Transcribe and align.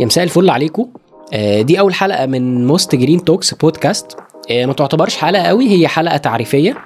يا 0.00 0.06
مساء 0.06 0.24
الفل 0.24 0.50
عليكم. 0.50 0.88
آه، 1.32 1.62
دي 1.62 1.80
أول 1.80 1.94
حلقة 1.94 2.26
من 2.26 2.66
Mostgreen 2.66 3.24
Talks 3.24 3.54
بودكاست 3.54 4.16
ما 4.50 4.72
تعتبرش 4.72 5.16
حلقة 5.16 5.42
قوي 5.42 5.68
هي 5.70 5.88
حلقة 5.88 6.16
تعريفية. 6.16 6.76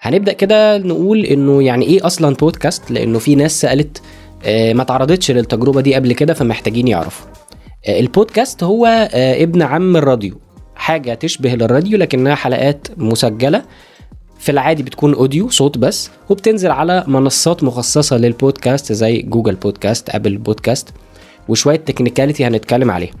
هنبدأ 0.00 0.32
كده 0.32 0.78
نقول 0.78 1.24
إنه 1.24 1.62
يعني 1.62 1.84
إيه 1.86 2.06
أصلا 2.06 2.34
بودكاست 2.34 2.90
لأنه 2.90 3.18
في 3.18 3.34
ناس 3.34 3.60
سألت 3.60 4.02
آه، 4.44 4.72
ما 4.72 4.84
تعرضتش 4.84 5.30
للتجربة 5.30 5.80
دي 5.80 5.94
قبل 5.94 6.12
كده 6.12 6.34
فمحتاجين 6.34 6.88
يعرفوا. 6.88 7.26
آه، 7.86 8.00
البودكاست 8.00 8.62
هو 8.62 9.08
ابن 9.14 9.62
عم 9.62 9.96
الراديو. 9.96 10.34
حاجة 10.76 11.14
تشبه 11.14 11.54
للراديو 11.54 11.98
لكنها 11.98 12.34
حلقات 12.34 12.88
مسجلة. 12.96 13.62
في 14.38 14.52
العادي 14.52 14.82
بتكون 14.82 15.14
audio 15.14 15.50
صوت 15.50 15.78
بس 15.78 16.10
وبتنزل 16.30 16.70
على 16.70 17.04
منصات 17.06 17.64
مخصصة 17.64 18.16
للبودكاست 18.16 18.92
زي 18.92 19.22
جوجل 19.22 19.54
بودكاست 19.54 20.10
ابل 20.10 20.36
بودكاست 20.36 20.88
وشوية 21.48 21.76
technicality 21.76 22.44
هنتكلم 22.44 22.90
عليها 22.90 23.12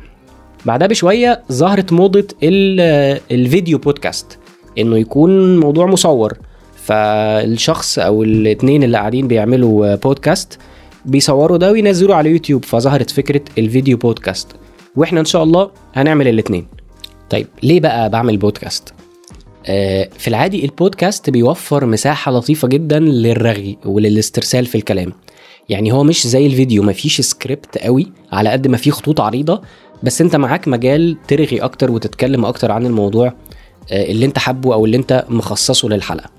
بعدها 0.66 0.86
بشوية 0.88 1.42
ظهرت 1.52 1.92
موضة 1.92 2.26
ال- 2.42 3.20
الفيديو 3.30 3.78
بودكاست 3.78 4.38
إنه 4.78 4.98
يكون 4.98 5.60
موضوع 5.60 5.86
مصور. 5.86 6.38
فالشخص 6.86 7.98
أو 7.98 8.22
الاتنين 8.22 8.82
اللي 8.82 8.96
قاعدين 8.98 9.28
بيعملوا 9.28 9.94
بودكاست 9.94 10.58
بيصوروا 11.04 11.56
ده 11.56 11.72
وينزلوا 11.72 12.14
على 12.14 12.30
يوتيوب 12.30 12.64
فظهرت 12.64 13.10
فكرة 13.10 13.40
الفيديو 13.58 13.96
بودكاست 13.96 14.48
وإحنا 14.96 15.20
إن 15.20 15.24
شاء 15.24 15.42
الله 15.42 15.70
هنعمل 15.94 16.28
الاتنين. 16.28 16.66
طيب 17.30 17.46
ليه 17.62 17.80
بقى 17.80 18.10
بعمل 18.10 18.36
بودكاست 18.36 18.94
آه، 19.66 20.08
في 20.18 20.28
العادي 20.28 20.64
البودكاست 20.64 21.30
بيوفر 21.30 21.86
مساحة 21.86 22.32
لطيفة 22.32 22.68
جدا 22.68 22.98
للرغي 22.98 23.78
وللاسترسال 23.84 24.66
في 24.66 24.74
الكلام. 24.74 25.12
يعني 25.68 25.92
هو 25.92 26.04
مش 26.04 26.26
زي 26.26 26.46
الفيديو 26.46 26.82
مفيش 26.82 27.20
سكريبت 27.20 27.78
قوي 27.78 28.12
على 28.32 28.48
قد 28.50 28.68
ما 28.68 28.76
فيه 28.76 28.90
خطوط 28.90 29.20
عريضة 29.20 29.62
بس 30.02 30.20
انت 30.20 30.36
معاك 30.36 30.68
مجال 30.68 31.16
ترغي 31.28 31.58
أكتر 31.58 31.90
وتتكلم 31.90 32.44
أكتر 32.44 32.72
عن 32.72 32.86
الموضوع 32.86 33.32
آه، 33.92 34.04
اللي 34.10 34.26
انت 34.26 34.38
حابه 34.38 34.74
أو 34.74 34.84
اللي 34.84 34.96
انت 34.96 35.24
مخصصه 35.28 35.88
للحلقة. 35.88 36.30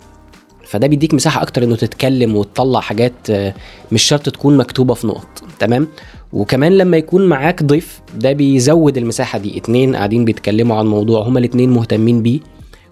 فده 0.67 0.87
بيديك 0.87 1.13
مساحة 1.13 1.41
أكتر 1.41 1.63
انه 1.63 1.75
تتكلم 1.75 2.35
وتطلع 2.35 2.79
حاجات 2.79 3.13
آه، 3.29 3.53
مش 3.91 4.03
شرط 4.03 4.29
تكون 4.29 4.57
مكتوبة 4.57 4.93
في 4.93 5.07
نقط. 5.07 5.27
تمام؟ 5.59 5.87
وكمان 6.33 6.77
لما 6.77 6.97
يكون 6.97 7.25
معاك 7.27 7.63
ضيف 7.63 8.01
ده 8.15 8.31
بيزود 8.33 8.97
المساحة 8.97 9.39
دي. 9.39 9.57
اتنين 9.57 9.95
قاعدين 9.95 10.25
بيتكلموا 10.25 10.77
عن 10.77 10.85
موضوع 10.87 11.27
هما 11.27 11.39
الاتنين 11.39 11.69
مهتمين 11.69 12.21
بيه. 12.23 12.39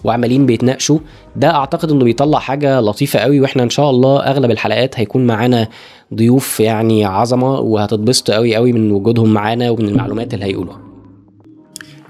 وعمالين 0.03 0.45
بيتناقشوا. 0.45 0.99
ده 1.35 1.55
أعتقد 1.55 1.91
إنه 1.91 2.03
بيطلع 2.03 2.39
حاجة 2.39 2.79
لطيفة 2.79 3.19
قوي 3.19 3.39
وإحنا 3.39 3.63
إن 3.63 3.69
شاء 3.69 3.89
الله 3.89 4.19
أغلب 4.19 4.51
الحلقات 4.51 4.99
هيكون 4.99 5.27
معانا 5.27 5.67
ضيوف 6.13 6.59
يعني 6.59 7.05
عظمة 7.05 7.59
وهتتبسطوا 7.59 8.35
قوي 8.35 8.55
قوي 8.55 8.71
من 8.73 8.91
وجودهم 8.91 9.33
معانا 9.33 9.69
ومن 9.69 9.87
المعلومات 9.87 10.33
اللي 10.33 10.45
هيقولوها. 10.45 10.79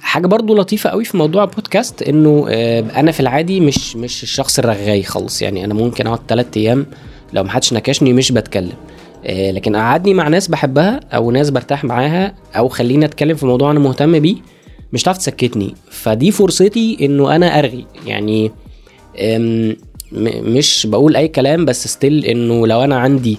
حاجة 0.02 0.28
برضو 0.28 0.56
لطيفة 0.56 0.90
قوي 0.90 1.06
في 1.06 1.18
موضوع 1.18 1.44
البودكاست 1.44 2.02
إنه 2.02 2.46
آه، 2.50 2.84
أنا 2.96 3.12
في 3.12 3.20
العادي 3.20 3.60
مش 3.60 3.96
مش 3.96 4.24
الشخص 4.24 4.60
الرغاي 4.60 5.04
خالص. 5.04 5.42
يعني 5.42 5.66
أنا 5.66 5.74
ممكن 5.74 6.08
أقعد 6.08 6.20
3 6.28 6.58
أيام 6.62 6.86
لو 7.34 7.44
محدش 7.44 7.74
نكشني 7.74 8.14
مش 8.14 8.32
بتكلم. 8.32 8.74
آه، 9.26 9.52
لكن 9.52 9.76
قعدني 9.76 10.14
مع 10.14 10.28
ناس 10.28 10.48
بحبها 10.48 11.00
أو 11.14 11.32
ناس 11.32 11.50
برتاح 11.50 11.84
معاها 11.84 12.34
أو 12.58 12.68
خليني 12.70 13.06
أتكلم 13.06 13.36
في 13.36 13.46
موضوع 13.46 13.72
أنا 13.72 13.80
مهتم 13.80 14.20
بيه 14.20 14.36
مش 14.94 15.04
هتعرف 15.04 15.18
تسكتني. 15.18 15.76
فدي 15.92 16.32
فرصتي 16.32 16.98
إنه 17.02 17.36
أنا 17.36 17.60
أرغي. 17.60 17.86
يعني 18.06 18.52
مش 20.42 20.88
بقول 20.88 21.16
أي 21.16 21.28
كلام 21.28 21.66
بس 21.66 21.88
still 21.88 22.26
إنه 22.26 22.68
لو 22.68 22.84
أنا 22.84 23.00
عندي 23.00 23.38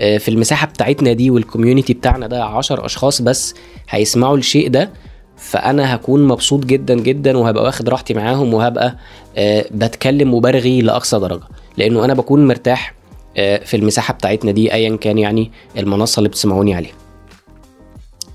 آه، 0.00 0.18
في 0.18 0.28
المساحة 0.28 0.66
بتاعتنا 0.66 1.12
دي 1.12 1.30
وال 1.30 1.42
community 1.42 1.94
بتاعنا 1.94 2.26
ده 2.26 2.44
عشر 2.44 2.86
أشخاص 2.86 3.22
بس 3.22 3.54
هيسمعوا 3.90 4.36
الشيء 4.36 4.68
ده 4.68 4.90
فأنا 5.36 5.94
هكون 5.94 6.28
مبسوط 6.28 6.64
جدا 6.64 6.94
جدا 6.94 7.38
وهبقى 7.38 7.64
واخد 7.64 7.88
راحتي 7.88 8.14
معاهم 8.14 8.54
وهبقى 8.54 8.96
آه، 9.36 9.64
بتكلم 9.70 10.34
وبرغي 10.34 10.80
لأقصى 10.82 11.18
درجة. 11.18 11.42
لأنه 11.76 12.04
أنا 12.04 12.14
بكون 12.14 12.46
مرتاح 12.46 12.94
آه، 13.36 13.64
في 13.64 13.76
المساحة 13.76 14.14
بتاعتنا 14.14 14.50
دي 14.50 14.72
ايا 14.72 14.96
كان 14.96 15.18
يعني 15.18 15.50
المنصة 15.78 16.18
اللي 16.20 16.28
بتسمعوني 16.28 16.74
عليها. 16.74 16.92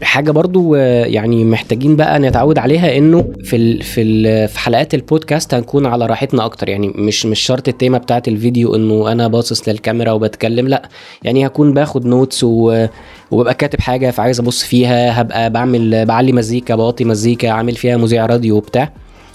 حاجة 0.01 0.31
برضو 0.31 0.75
آه، 0.75 1.06
يعني 1.06 1.45
محتاجين 1.45 1.95
بقى 1.95 2.19
نتعود 2.19 2.57
عليها 2.57 2.97
إنه 2.97 3.33
في 3.44 3.56
ال 3.56 3.81
في 3.81 4.01
ال 4.01 4.47
في 4.47 4.59
حلقات 4.59 4.94
البودكاست 4.94 5.53
هنكون 5.53 5.85
على 5.85 6.06
راحتنا 6.06 6.45
أكتر. 6.45 6.69
يعني 6.69 6.88
مش 6.88 7.25
مش 7.25 7.39
شرط 7.39 7.67
التيمة 7.67 7.97
بتاعت 7.97 8.28
الفيديو 8.28 8.75
إنه 8.75 9.11
أنا 9.11 9.28
باصص 9.28 9.69
للكاميرا 9.69 10.11
وبتكلم 10.11 10.67
لأ. 10.67 10.89
يعني 11.23 11.47
هكون 11.47 11.73
باخد 11.73 12.06
notes 12.06 12.44
و 12.44 12.85
وببقى 13.31 13.53
كاتب 13.53 13.79
حاجة 13.81 14.11
فعايز 14.11 14.39
أبص 14.39 14.63
فيها 14.63 15.22
هبقى 15.22 15.50
بعمل 15.50 16.06
بعلي 16.06 16.31
مزيكا 16.31 16.75
بوطي 16.75 17.03
مزيكا 17.06 17.50
عامل 17.50 17.75
فيها 17.75 17.97
مذيع 17.97 18.25
راديو 18.25 18.56
وبتاع. 18.56 18.91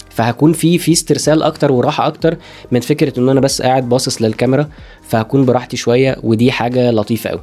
فهكون 0.09 0.53
في 0.53 0.77
في 0.77 0.91
استرسال 0.91 1.43
أكتر 1.43 1.71
وراحة 1.71 2.07
أكتر 2.07 2.37
من 2.71 2.79
فكرة 2.79 3.19
ان 3.19 3.29
أنا 3.29 3.39
بس 3.39 3.61
قاعد 3.61 3.89
باصص 3.89 4.21
للكاميرا 4.21 4.69
فهكون 5.01 5.45
براحتي 5.45 5.77
شوية 5.77 6.17
ودي 6.23 6.51
حاجة 6.51 6.91
لطيفة 6.91 7.29
قوي 7.29 7.39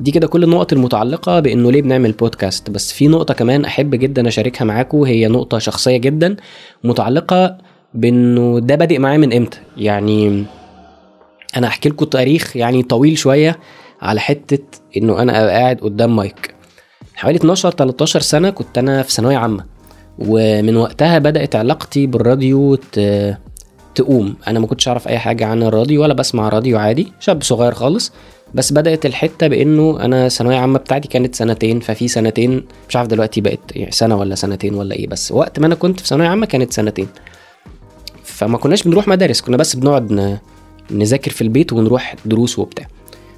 دي 0.00 0.10
كده 0.10 0.26
كل 0.26 0.44
النقط 0.44 0.72
المتعلقة 0.72 1.40
بإنه 1.40 1.72
ليه 1.72 1.82
بنعمل 1.82 2.12
بودكاست 2.12 2.70
بس 2.70 2.92
في 2.92 3.08
نقطة 3.08 3.34
كمان 3.34 3.64
أحب 3.64 3.94
جدا 3.94 4.28
أشاركها 4.28 4.64
معاكم 4.64 4.98
هي 5.02 5.28
نقطة 5.28 5.58
شخصية 5.58 5.96
جدا 5.96 6.36
متعلقة 6.84 7.58
بإنه 7.94 8.58
ده 8.58 8.74
بادئ 8.74 8.98
معايا 8.98 9.18
من 9.18 9.32
إمتى. 9.32 9.58
يعني 9.76 10.44
أنا 11.56 11.66
أحكي 11.66 11.88
لكم 11.88 12.04
تاريخ 12.04 12.56
يعني 12.56 12.82
طويل 12.82 13.18
شوية 13.18 13.58
على 14.02 14.20
حتة 14.20 14.58
إنه 14.96 15.22
أنا 15.22 15.32
قاعد 15.32 15.76
قدام 15.80 16.16
مايك. 16.16 16.54
حوالي 17.14 17.36
12 17.36 17.70
13 17.70 18.20
سنة 18.20 18.50
كنت 18.50 18.78
أنا 18.78 19.02
في 19.02 19.12
ثانوية 19.12 19.36
عامة 19.36 19.64
ومن 20.18 20.76
وقتها 20.76 21.18
بدأت 21.18 21.56
علاقتي 21.56 22.06
بالراديو. 22.06 22.78
تقوم. 23.94 24.34
أنا 24.48 24.58
ما 24.60 24.66
كنتش 24.66 24.88
أعرف 24.88 25.08
أي 25.08 25.18
حاجة 25.18 25.46
عن 25.46 25.62
الراديو 25.62 26.02
ولا 26.02 26.14
بسمع 26.14 26.48
راديو 26.48 26.78
عادي 26.78 27.12
شاب 27.20 27.42
صغير 27.42 27.72
خالص. 27.74 28.12
بس 28.54 28.72
بدأت 28.72 29.06
الحتة 29.06 29.46
بإنه 29.46 30.00
أنا 30.00 30.28
ثانوية 30.28 30.56
عامة 30.56 30.78
بتاعتي 30.78 31.08
كانت 31.08 31.34
سنتين 31.34 31.80
ففي 31.80 32.08
سنتين 32.08 32.64
مش 32.88 32.96
عارف 32.96 33.08
دلوقتي 33.08 33.40
بقت 33.40 33.76
يعني 33.76 33.92
سنة 33.92 34.16
ولا 34.16 34.34
سنتين 34.34 34.74
ولا 34.74 34.94
إيه 34.94 35.06
بس 35.06 35.32
وقت 35.32 35.58
ما 35.60 35.66
أنا 35.66 35.74
كنت 35.74 36.00
في 36.00 36.06
ثانوية 36.06 36.28
عامة 36.28 36.46
كانت 36.46 36.72
سنتين. 36.72 37.08
فما 38.24 38.58
كناش 38.58 38.82
بنروح 38.82 39.08
مدارس 39.08 39.40
كنا 39.40 39.56
بس 39.56 39.76
بنقعد. 39.76 40.38
نذاكر 40.90 41.30
في 41.30 41.42
البيت 41.42 41.72
ونروح 41.72 42.14
دروس 42.24 42.58
وبتاع. 42.58 42.86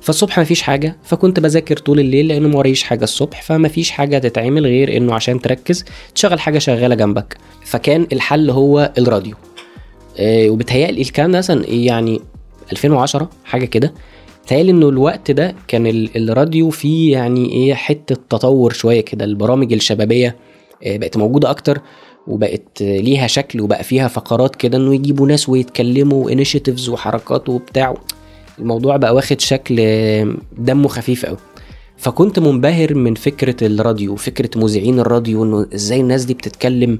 فالصبح 0.01 0.39
مفيش 0.41 0.63
حاجة 0.63 0.97
فكنت 1.05 1.41
بذاكر 1.41 1.77
طول 1.77 2.01
الليل 2.01 2.29
لأنه 2.29 2.49
ما 2.49 2.59
وريش 2.59 2.83
حاجة 2.83 3.05
الصبح 3.05 3.43
فمفيش 3.43 3.91
حاجة 3.91 4.19
تتعمل 4.19 4.67
غير 4.67 4.97
إنه 4.97 5.15
عشان 5.15 5.41
تركز 5.41 5.85
تشغل 6.15 6.41
حاجة 6.41 6.59
شغالة 6.59 6.95
جنبك. 6.95 7.37
فكان 7.65 8.07
الحل 8.13 8.51
هو 8.51 8.93
الراديو. 8.99 9.37
آه، 10.19 10.51
وبتهيألي 10.51 11.03
الكلام 11.03 11.33
ده 11.33 11.39
مثلا 11.39 11.65
يعني 11.69 12.21
2010 12.73 13.31
حاجة 13.45 13.65
كده. 13.65 13.95
بتهيألي 14.45 14.71
إنه 14.71 14.89
الوقت 14.89 15.31
ده 15.31 15.55
كان 15.69 15.87
ال- 15.87 16.31
الراديو 16.31 16.71
فيه 16.71 17.13
يعني 17.13 17.53
إيه 17.53 17.75
حتة 17.75 18.17
تطور 18.31 18.73
شوية 18.73 19.01
كده. 19.01 19.25
البرامج 19.25 19.73
الشبابية 19.73 20.37
آه، 20.85 20.97
بقت 20.97 21.17
موجودة 21.17 21.51
أكتر 21.51 21.81
وبقت 22.27 22.83
ليها 22.83 23.27
شكل 23.27 23.61
وبقى 23.61 23.85
فيها 23.85 24.09
فقرات 24.09 24.57
كده 24.57 24.79
إنه 24.79 24.95
يجيبوا 24.95 25.27
ناس 25.27 25.49
ويتكلموا 25.49 26.31
انيشيتيفز 26.31 26.89
وحركات 26.89 27.49
وبتاع. 27.49 27.95
الموضوع 28.59 28.97
بقى 28.97 29.15
واخد 29.15 29.41
شكل 29.41 29.77
آه، 29.81 30.35
دمه 30.59 30.89
خفيف 30.89 31.27
قوي 31.27 31.37
فكنت 31.97 32.39
منبهر 32.39 32.95
من 32.95 33.15
فكرة 33.15 33.67
الراديو 33.67 34.17
فكرة 34.17 34.59
مذيعين 34.59 35.01
الراديو 35.01 35.45
إنه 35.45 35.67
إزاي 35.75 36.01
الناس 36.01 36.25
دي 36.25 36.35
بتتكلم 36.35 36.99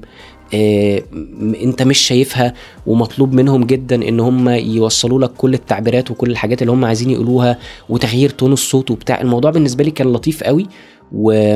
انت 1.63 1.81
مش 1.83 1.97
شايفها 1.97 2.53
ومطلوب 2.87 3.33
منهم 3.33 3.63
جدا 3.63 3.95
إن 4.09 4.19
هم 4.19 4.49
يوصلوا 4.49 5.19
لك 5.19 5.31
كل 5.37 5.53
التعبيرات 5.53 6.11
وكل 6.11 6.31
الحاجات 6.31 6.61
اللي 6.61 6.71
هم 6.73 6.85
عايزين 6.85 7.09
يقولوها 7.09 7.57
وتغيير 7.89 8.29
تون 8.29 8.53
الصوت 8.53 8.91
وبتاع. 8.91 9.21
الموضوع 9.21 9.51
بالنسبة 9.51 9.83
لي 9.83 9.91
كان 9.91 10.13
لطيف 10.13 10.43
قوي 10.43 10.67
و 11.11 11.55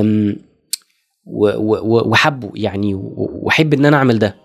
وحبه 2.10 2.50
يعني 2.54 2.94
وأحب 3.16 3.74
إن 3.74 3.84
أنا 3.84 3.96
أعمل 3.96 4.18
ده. 4.18 4.36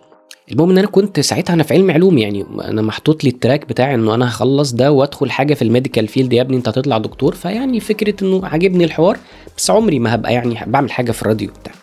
المهم 0.51 0.69
إن 0.69 0.77
أنا 0.77 0.87
كنت 0.87 1.19
ساعتها 1.19 1.53
أنا 1.53 1.63
في 1.63 1.73
علم 1.73 1.91
علوم 1.91 2.17
يعني 2.17 2.45
أنا 2.63 2.81
محطوط 2.81 3.23
لي 3.23 3.29
ال 3.29 3.35
track 3.35 3.65
بتاعي 3.69 3.95
إنه 3.95 4.15
أنا 4.15 4.27
هخلص 4.27 4.71
ده 4.71 4.91
وأدخل 4.91 5.31
حاجة 5.31 5.53
في 5.53 5.61
ال 5.61 5.67
medical 5.67 6.07
field 6.07 6.33
يا 6.33 6.41
ابني 6.41 6.57
أنت 6.57 6.67
هتطلع 6.67 6.97
دكتور. 6.97 7.35
فيعني 7.35 7.79
فكرة 7.79 8.23
إنه 8.25 8.45
عاجبني 8.45 8.83
الحوار 8.83 9.17
بس 9.57 9.71
عمري 9.71 9.99
ما 9.99 10.15
هبقى 10.15 10.33
يعني 10.33 10.57
بعمل 10.67 10.91
حاجة 10.91 11.11
في 11.11 11.21
الراديو 11.21 11.49
بتاع 11.61 11.73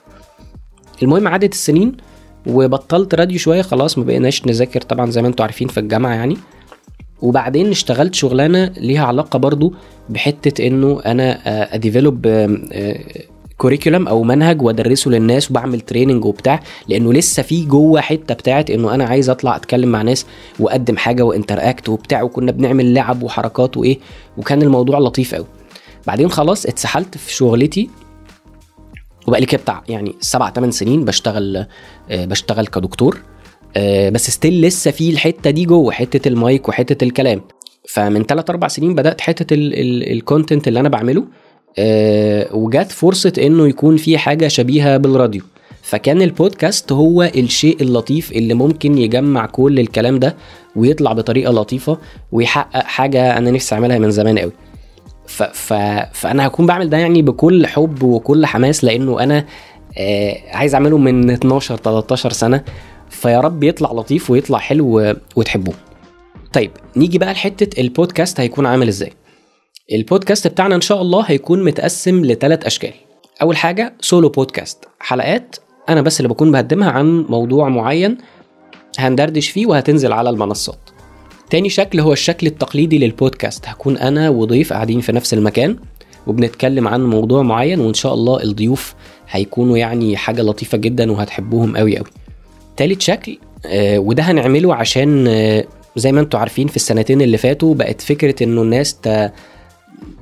المهم 1.02 1.28
عدت 1.28 1.52
السنين 1.52 1.92
وبطلت 2.46 3.14
راديو 3.14 3.38
شوية 3.38 3.62
خلاص 3.62 3.98
ما 3.98 4.04
بقيناش 4.04 4.46
نذاكر 4.46 4.80
طبعا 4.80 5.10
زي 5.10 5.22
ما 5.22 5.28
أنتوا 5.28 5.44
عارفين 5.44 5.68
في 5.68 5.80
الجامعة 5.80 6.14
يعني. 6.14 6.36
وبعدين 7.22 7.70
اشتغلت 7.70 8.14
شغلانة 8.14 8.72
ليها 8.76 9.06
علاقة 9.06 9.38
برضو 9.38 9.74
بحتة 10.08 10.66
إنه 10.66 11.00
أنا 11.06 11.38
أ 11.74 11.81
develop 11.81 12.26
curriculum 13.56 14.08
أو 14.08 14.22
منهج 14.22 14.62
وأدرسه 14.62 15.10
للناس 15.10 15.50
وبعمل 15.50 15.80
training 15.80 16.24
وبتاع 16.24 16.60
لأنه 16.88 17.12
لسه 17.12 17.42
في 17.42 17.64
جوه 17.64 18.00
حتة 18.00 18.34
بتاعت 18.34 18.70
إنه 18.70 18.94
أنا 18.94 19.04
عايز 19.04 19.30
أطلع 19.30 19.56
أتكلم 19.56 19.88
مع 19.88 20.02
ناس 20.02 20.26
وأقدم 20.60 20.96
حاجة 20.96 21.22
و 21.22 21.30
interact 21.30 21.88
وبتاع 21.88 22.22
وكنا 22.22 22.52
بنعمل 22.52 22.94
لعب 22.94 23.22
وحركات 23.22 23.76
وإيه 23.76 23.98
وكان 24.36 24.62
الموضوع 24.62 24.98
لطيف 24.98 25.34
قوي 25.34 25.46
بعدين 26.06 26.30
خلاص 26.30 26.66
اتسحلت 26.66 27.18
في 27.18 27.34
شغلتي 27.34 27.88
وبقى 29.28 29.40
لي 29.40 29.46
كده 29.46 29.62
بتاع 29.62 29.82
يعني 29.88 30.14
سبع 30.20 30.50
ثمان 30.50 30.70
سنين 30.70 31.04
بشتغل 31.04 31.56
آه، 32.10 32.24
بشتغل 32.24 32.66
كدكتور. 32.66 33.20
آه، 33.76 34.08
بس 34.08 34.30
still 34.30 34.62
لسه 34.62 34.90
في 34.90 35.10
الحتة 35.10 35.50
دي 35.50 35.64
جوه 35.64 35.92
حتة 35.92 36.28
المايك 36.28 36.68
وحتة 36.68 37.04
الكلام. 37.04 37.40
فمن 37.88 38.22
ثلاث 38.22 38.50
أربع 38.50 38.68
سنين 38.68 38.94
بدأت 38.94 39.20
حتة 39.20 39.46
الكونتنت 39.52 40.68
اللي 40.68 40.80
أنا 40.80 40.88
بعمله 40.88 41.24
آه، 41.78 42.56
وجات 42.56 42.92
فرصة 42.92 43.32
إنه 43.38 43.68
يكون 43.68 43.96
في 43.96 44.18
حاجة 44.18 44.48
شبيهة 44.48 44.96
بالراديو. 44.96 45.42
فكان 45.82 46.22
البودكاست 46.22 46.92
هو 46.92 47.22
الشيء 47.22 47.82
اللطيف 47.82 48.32
اللي 48.32 48.54
ممكن 48.54 48.98
يجمع 48.98 49.46
كل 49.46 49.80
الكلام 49.80 50.18
ده 50.18 50.36
ويطلع 50.76 51.12
بطريقة 51.12 51.52
لطيفة 51.52 51.98
ويحقق 52.32 52.82
حاجة 52.84 53.38
أنا 53.38 53.50
نفسي 53.50 53.74
أعملها 53.74 53.98
من 53.98 54.10
زمان 54.10 54.38
قوي 54.38 54.52
ف... 55.28 55.42
ف... 55.42 55.72
فأنا 56.12 56.46
هكون 56.46 56.66
بعمل 56.66 56.90
ده 56.90 56.96
يعني 56.96 57.22
بكل 57.22 57.66
حب 57.66 58.02
وكل 58.02 58.46
حماس 58.46 58.84
لأنه 58.84 59.20
أنا 59.22 59.44
آه 59.98 60.36
عايز 60.52 60.74
أعمله 60.74 60.98
من 60.98 61.30
12 61.30 61.76
13 61.76 62.32
سنة. 62.32 62.64
فيا 63.10 63.40
رب 63.40 63.64
يطلع 63.64 63.92
لطيف 63.92 64.30
ويطلع 64.30 64.58
حلو 64.58 65.14
وتحبوه 65.36 65.74
طيب 66.52 66.70
نيجي 66.96 67.18
بقى 67.18 67.32
لحتة 67.32 67.80
البودكاست 67.80 68.40
هيكون 68.40 68.66
عامل 68.66 68.88
إزاي. 68.88 69.12
البودكاست 69.92 70.46
بتاعنا 70.46 70.74
إن 70.74 70.80
شاء 70.80 71.02
الله 71.02 71.22
هيكون 71.22 71.64
متقسم 71.64 72.24
لثلاث 72.24 72.66
أشكال. 72.66 72.92
أول 73.42 73.56
حاجة 73.56 73.94
سولو 74.00 74.28
بودكاست 74.28 74.84
حلقات 75.00 75.56
أنا 75.88 76.00
بس 76.02 76.20
اللي 76.20 76.28
بكون 76.28 76.52
بقدمها 76.52 76.90
عن 76.90 77.26
موضوع 77.28 77.68
معين 77.68 78.18
هندردش 78.98 79.50
فيه 79.50 79.66
وهتنزل 79.66 80.12
على 80.12 80.30
المنصات. 80.30 80.78
تاني 81.50 81.68
شكل 81.68 82.00
هو 82.00 82.12
الشكل 82.12 82.46
التقليدي 82.46 82.98
للبودكاست. 82.98 83.68
هكون 83.68 83.96
أنا 83.96 84.30
وضيف 84.30 84.72
قاعدين 84.72 85.00
في 85.00 85.12
نفس 85.12 85.34
المكان 85.34 85.76
وبنتكلم 86.26 86.88
عن 86.88 87.04
موضوع 87.06 87.42
معين 87.42 87.80
وإن 87.80 87.94
شاء 87.94 88.14
الله 88.14 88.42
الضيوف 88.42 88.94
هيكونوا 89.30 89.78
يعني 89.78 90.16
حاجة 90.16 90.42
لطيفة 90.42 90.78
جدا 90.78 91.12
وهتحبوهم 91.12 91.76
قوي 91.76 91.96
قوي 91.98 92.06
تالت 92.76 93.02
شكل 93.02 93.38
آه 93.66 93.98
وده 93.98 94.22
هنعمله 94.22 94.74
عشان 94.74 95.26
آه 95.28 95.64
زي 95.96 96.12
ما 96.12 96.20
أنتم 96.20 96.38
عارفين 96.38 96.66
في 96.66 96.76
السنتين 96.76 97.22
اللي 97.22 97.36
فاتوا 97.38 97.74
بقت 97.74 98.00
فكرة 98.00 98.44
إنه 98.44 98.62
الناس. 98.62 98.98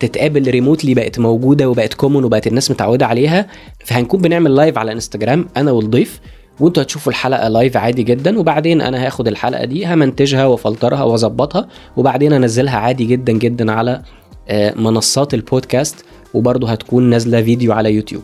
تتقابل 0.00 0.50
remotely 0.50 0.94
بقت 0.94 1.18
موجودة 1.18 1.68
وبقت 1.70 1.94
common 1.94 2.24
وبقت 2.24 2.46
الناس 2.46 2.70
متعودة 2.70 3.06
عليها. 3.06 3.46
فهنكون 3.84 4.20
بنعمل 4.20 4.54
live 4.54 4.78
على 4.78 4.92
انستجرام 4.92 5.48
أنا 5.56 5.70
والضيف. 5.70 6.20
وانتوا 6.60 6.82
هتشوفوا 6.82 7.12
الحلقة 7.12 7.48
live 7.48 7.76
عادي 7.76 8.02
جدا 8.02 8.38
وبعدين 8.38 8.80
أنا 8.80 9.06
هاخد 9.06 9.28
الحلقة 9.28 9.64
دي 9.64 9.86
همنتجها 9.86 10.46
وأفلترها 10.46 11.02
وأظبطها 11.02 11.68
وبعدين 11.96 12.32
أنزلها 12.32 12.76
عادي 12.76 13.04
جدا 13.04 13.32
جدا 13.32 13.72
على 13.72 14.02
آه، 14.48 14.74
منصات 14.74 15.34
البودكاست 15.34 16.04
وبرضه 16.34 16.70
هتكون 16.70 17.02
نازلة 17.10 17.42
فيديو 17.42 17.72
على 17.72 17.94
يوتيوب. 17.94 18.22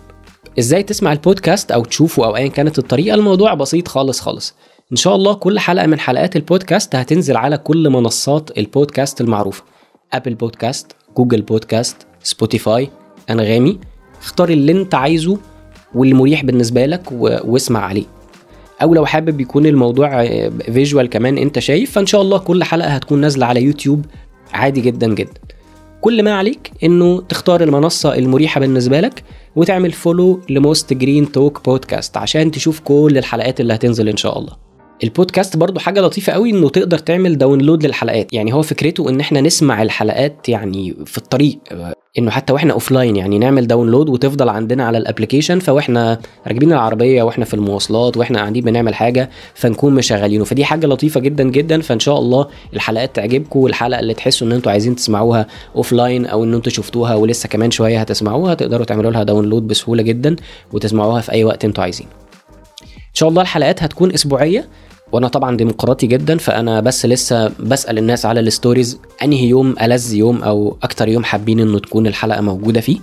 إزاي 0.59 0.83
تسمع 0.83 1.13
البودكاست 1.13 1.73
أو 1.73 1.85
تشوفه 1.85 2.25
أو 2.25 2.37
ايا 2.37 2.49
كانت 2.49 2.79
الطريقة؟ 2.79 3.15
الموضوع 3.15 3.55
بسيط 3.55 3.89
خالص 3.89 4.21
خالص. 4.21 4.55
إن 4.93 4.97
شاء 4.97 5.15
الله 5.17 5.35
كل 5.35 5.59
حلقة 5.59 5.87
من 5.87 5.99
حلقات 6.01 6.37
البودكاست 6.37 6.95
هتنزل 6.95 7.37
على 7.37 7.59
كل 7.59 7.91
منصات 7.91 8.59
البودكاست 8.59 9.21
المعروفة. 9.21 9.63
ابل 10.13 10.35
بودكاست 10.35 10.93
جوجل 11.17 11.43
بودكاست 11.43 11.97
سبوتيفاي 12.23 12.91
أنغامي. 13.31 13.79
اختار 14.21 14.49
اللي 14.49 14.73
أنت 14.73 14.95
عايزه 14.95 15.39
واللي 15.95 16.15
مريح 16.15 16.45
بالنسبة 16.45 16.87
لك. 16.87 17.13
واسمع 17.45 17.81
عليه. 17.81 18.22
أو 18.83 18.95
لو 18.95 19.07
حابب 19.07 19.41
يكون 19.41 19.67
الموضوع 19.67 20.25
visual 20.51 21.07
كمان 21.07 21.39
أنت 21.39 21.59
شايف 21.59 21.91
فإن 21.91 22.07
شاء 22.07 22.23
الله 22.23 22.39
كل 22.39 22.65
حلقة 22.65 22.89
هتكون 22.89 23.21
نازلة 23.21 23.47
على 23.47 23.63
يوتيوب 23.63 24.05
عادي 24.53 24.81
جدا 24.81 25.15
جدا. 25.15 25.41
كل 26.01 26.23
ما 26.23 26.35
عليك 26.35 26.71
إنه 26.85 27.21
تختار 27.21 27.63
المنصة 27.63 28.15
المريحة 28.15 28.61
بالنسبة 28.61 29.01
لك 29.01 29.23
وتعمل 29.57 29.93
follow 29.93 30.41
ل 30.51 30.93
Mostgreen 30.93 31.33
Talk 31.33 31.65
بودكاست 31.65 32.17
عشان 32.17 32.51
تشوف 32.51 32.81
كل 32.81 33.15
الحلقات 33.19 33.61
اللي 33.61 33.75
هتنزل 33.75 34.09
إن 34.09 34.17
شاء 34.17 34.39
الله. 34.39 34.53
البودكاست 35.05 35.57
برضو 35.57 35.81
حاجة 35.81 36.01
لطيفة 36.01 36.33
قوي 36.33 36.51
إنه 36.51 36.69
تقدر 36.69 36.99
تعمل 36.99 37.39
download 37.39 37.87
للحلقات. 37.87 38.33
يعني 38.33 38.55
هو 38.55 38.63
فكرته 38.63 39.09
إن 39.09 39.21
إحنا 39.21 39.41
نسمع 39.41 39.83
الحلقات 39.83 40.49
يعني 40.49 40.97
في 41.07 41.19
الطريق. 41.19 41.59
إنه 42.19 42.31
حتى 42.31 42.53
وإحنا 42.53 42.73
offline 42.73 43.17
يعني 43.17 43.39
نعمل 43.39 43.67
download 43.67 44.09
وتفضل 44.09 44.49
عندنا 44.49 44.85
على 44.85 44.99
ال 44.99 45.04
application 45.04 45.59
فوإحنا 45.59 46.19
راكبين 46.47 46.73
العربية 46.73 47.23
وإحنا 47.23 47.45
في 47.45 47.55
المواصلات 47.55 48.17
وإحنا 48.17 48.39
قاعدين 48.39 48.65
بنعمل 48.65 48.95
حاجة 48.95 49.31
فنكون 49.55 49.95
مشغلينه. 49.95 50.45
فدي 50.45 50.65
حاجة 50.65 50.87
لطيفة 50.87 51.21
جدا 51.21 51.45
جدا 51.45 51.81
فإن 51.81 52.01
شاء 52.01 52.19
الله 52.19 52.49
الحلقات 52.75 53.17
تعجبكم 53.17 53.59
والحلقة 53.59 54.01
اللي 54.01 54.15
تحسوا 54.15 54.47
إن 54.47 54.53
أنتوا 54.53 54.73
عايزين 54.73 54.95
تسمعوها 54.97 55.47
offline 55.77 56.27
أو 56.27 56.45
إن 56.45 56.55
أنتوا 56.55 56.73
شفتوها 56.73 57.15
ولسه 57.15 57.49
كمان 57.49 57.71
شوية 57.71 58.01
هتسمعوها 58.01 58.55
تقدروا 58.55 58.85
تعملوا 58.85 59.11
لها 59.11 59.23
download 59.23 59.69
بسهولة 59.69 60.03
جدا 60.03 60.37
وتسمعوها 60.73 61.21
في 61.21 61.33
أي 61.33 61.45
وقت 61.45 61.65
أنتوا 61.65 61.85
عايزين. 61.85 62.07
إن 62.83 63.15
شاء 63.15 63.29
الله 63.29 63.43
الحلقات 63.43 63.83
هتكون 63.83 64.13
أسبوعية. 64.13 64.69
وأنا 65.13 65.29
طبعا 65.29 65.57
ديمقراطي 65.57 66.07
جدا 66.07 66.39
فأنا 66.39 66.81
بس 66.81 67.07
لسه 67.07 67.49
بسأل 67.49 67.99
الناس 67.99 68.27
على 68.27 68.41
ال 68.41 68.48
stories 68.48 68.99
أنهي 69.23 69.49
يوم 69.49 69.75
ألذ 69.83 70.15
يوم 70.15 70.43
أو 70.43 70.77
أكتر 70.83 71.09
يوم 71.09 71.25
حابين 71.25 71.61
إنه 71.61 71.79
تكون 71.79 72.07
الحلقة 72.07 72.41
موجودة 72.41 72.81
فيه. 72.81 72.99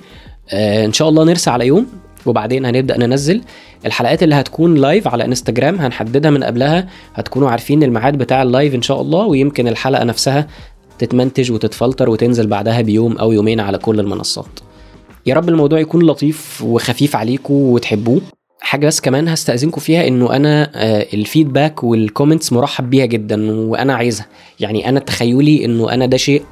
آه 0.50 0.85
إن 0.85 0.94
شاء 0.94 1.09
الله 1.09 1.23
نرسى 1.23 1.50
على 1.50 1.67
يوم 1.67 1.88
وبعدين 2.25 2.65
هنبدأ 2.65 2.97
ننزل 2.97 3.41
الحلقات 3.85 4.23
اللي 4.23 4.35
هتكون 4.35 4.75
live 4.75 5.07
على 5.07 5.25
انستجرام 5.25 5.75
هنحددها 5.75 6.31
من 6.31 6.44
قبلها 6.44 6.88
هتكونوا 7.13 7.50
عارفين 7.50 7.83
الميعاد 7.83 8.17
بتاع 8.17 8.41
ال 8.42 8.48
live 8.48 8.75
إن 8.75 8.81
شاء 8.81 9.01
الله 9.01 9.25
ويمكن 9.25 9.67
الحلقة 9.67 10.03
نفسها 10.03 10.47
تتمنتج 11.00 11.51
وتتفلتر 11.51 12.09
وتنزل 12.09 12.47
بعدها 12.47 12.81
بيوم 12.81 13.17
أو 13.17 13.31
يومين 13.31 13.59
على 13.59 13.77
كل 13.77 14.00
المنصات. 14.00 14.59
يا 15.25 15.35
رب 15.35 15.50
الموضوع 15.50 15.79
يكون 15.79 16.03
لطيف 16.06 16.61
وخفيف 16.61 17.15
عليكم 17.15 17.53
وتحبوه. 17.53 18.21
حاجة 18.61 18.88
بس 18.88 19.01
كمان 19.01 19.27
هستأذنكم 19.27 19.81
فيها 19.81 20.07
إنه 20.07 20.35
أنا 20.35 20.71
آه، 20.75 21.07
ال 21.13 21.21
feedback 21.21 21.83
وال 21.83 21.98
comments 21.98 22.54
مرحب 22.53 22.89
بيها 22.89 23.06
جدا 23.06 23.51
وأنا 23.51 23.94
عايزها. 23.94 24.25
يعني 24.59 24.89
أنا 24.89 25.00
تخيلي 25.00 25.65
إنه 25.65 25.94
أنا 25.94 26.06
ده 26.06 26.17
شيء 26.17 26.44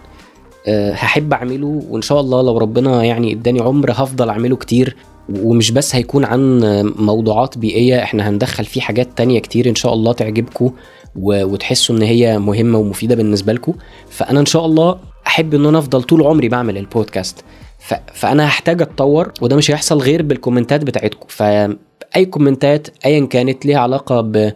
آه، 0.67 0.91
هحب 0.91 1.33
أعمله 1.33 1.83
وإن 1.89 2.01
شاء 2.01 2.19
الله 2.19 2.41
لو 2.41 2.57
ربنا 2.57 3.03
يعني 3.03 3.33
إداني 3.33 3.61
عمر 3.61 3.91
هفضل 3.91 4.29
أعمله 4.29 4.55
كتير. 4.55 4.95
ومش 5.29 5.71
بس 5.71 5.95
هيكون 5.95 6.25
عن 6.25 6.61
موضوعات 6.99 7.57
بيئية 7.57 8.03
إحنا 8.03 8.29
هندخل 8.29 8.65
فيه 8.65 8.81
حاجات 8.81 9.09
تانية 9.15 9.39
كتير 9.39 9.69
إن 9.69 9.75
شاء 9.75 9.93
الله 9.93 10.13
تعجبكم 10.13 10.71
وتحسوا 11.15 11.95
إن 11.95 12.01
هي 12.01 12.39
مهمة 12.39 12.77
ومفيدة 12.79 13.15
بالنسبة 13.15 13.53
لكم. 13.53 13.73
فأنا 14.09 14.39
إن 14.39 14.45
شاء 14.45 14.65
الله 14.65 14.97
أحب 15.27 15.53
إن 15.53 15.65
أنا 15.65 15.77
أفضل 15.77 16.03
طول 16.03 16.23
عمري 16.23 16.49
بعمل 16.49 16.77
البودكاست. 16.77 17.43
فأنا 18.13 18.45
هحتاج 18.47 18.81
أتطور 18.81 19.31
وده 19.41 19.55
مش 19.55 19.71
هيحصل 19.71 19.97
غير 19.97 20.21
بالكومنتات 20.21 20.83
بتاعتكم. 20.83 21.27
فاي 21.29 22.25
كومنتات 22.25 22.87
ايا 23.05 23.25
كانت 23.25 23.65
ليها 23.65 23.79
علاقة 23.79 24.21
ب 24.21 24.53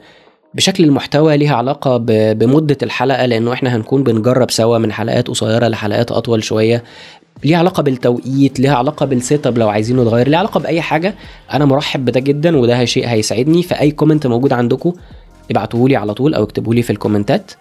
بشكل 0.53 0.83
المحتوى 0.83 1.37
ليها 1.37 1.55
علاقة 1.55 1.97
بمدة 2.33 2.77
الحلقة 2.83 3.25
لأنه 3.25 3.53
إحنا 3.53 3.75
هنكون 3.75 4.03
بنجرب 4.03 4.51
سوا 4.51 4.77
من 4.77 4.91
حلقات 4.91 5.27
قصيرة 5.27 5.67
لحلقات 5.67 6.11
أطول 6.11 6.43
شوية. 6.43 6.83
ليها 7.43 7.57
علاقة 7.57 7.83
بالتوقيت 7.83 8.59
ليها 8.59 8.75
علاقة 8.75 9.05
بال 9.05 9.22
set 9.22 9.47
up 9.47 9.57
لو 9.57 9.69
عايزينه 9.69 10.01
يتغير 10.01 10.27
ليها 10.27 10.39
علاقة 10.39 10.59
بأي 10.59 10.81
حاجة. 10.81 11.15
أنا 11.53 11.65
مرحب 11.65 12.05
بده 12.05 12.19
جدا 12.19 12.57
وده 12.57 12.85
شيء 12.85 13.07
هيساعدني. 13.07 13.63
فأي 13.63 13.91
comment 13.91 14.27
موجود 14.27 14.53
عندكم 14.53 14.93
ابعتوه 15.51 15.89
لي 15.89 15.95
على 15.95 16.13
طول 16.13 16.33
أو 16.33 16.43
اكتبوا 16.43 16.73
لي 16.73 16.81
في 16.81 16.89
الكومنتات. 16.89 17.51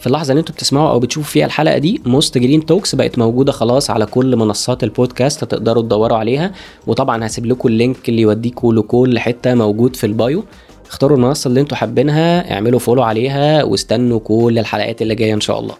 في 0.00 0.06
اللحظة 0.06 0.30
اللي 0.30 0.40
أنتوا 0.40 0.54
بتسمعوا 0.54 0.90
أو 0.90 0.98
بتشوفوا 1.00 1.30
فيها 1.30 1.46
الحلقة 1.46 1.78
دي 1.78 2.00
Mostgreen 2.06 2.66
Talks 2.66 2.94
بقت 2.94 3.18
موجودة 3.18 3.52
خلاص 3.52 3.90
على 3.90 4.06
كل 4.06 4.36
منصات 4.36 4.84
البودكاست 4.84 5.44
هتقدروا 5.44 5.82
تدوروا 5.82 6.16
عليها. 6.16 6.52
وطبعا 6.86 7.26
هسيب 7.26 7.46
لكم 7.46 7.68
ال 7.68 7.76
link 7.76 8.08
اللي 8.08 8.22
يوديكم 8.22 8.72
لكل 8.72 9.18
حتة 9.18 9.54
موجود 9.54 9.96
في 9.96 10.06
ال 10.06 10.14
bio. 10.14 10.44
اختاروا 10.88 11.16
المنصة 11.16 11.48
اللي 11.48 11.60
أنتوا 11.60 11.76
حابينها 11.76 12.54
اعملوا 12.54 12.78
follow 12.78 13.02
عليها 13.02 13.64
واستنوا 13.64 14.18
كل 14.18 14.58
الحلقات 14.58 15.02
اللي 15.02 15.14
جاية 15.14 15.34
إن 15.34 15.40
شاء 15.40 15.58
الله. 15.58 15.74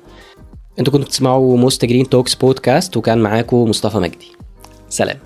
أنتوا 0.78 0.92
كنتوا 0.92 1.06
بتسمعوا 1.06 1.56
Mostgreen 1.56 2.08
Talks 2.08 2.34
بودكاست 2.34 2.96
وكان 2.96 3.18
معاكم 3.18 3.70
مصطفى 3.70 3.98
مجدي. 3.98 4.32
سلام. 4.88 5.16